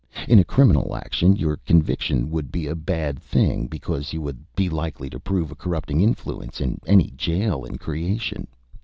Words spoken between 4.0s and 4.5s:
you would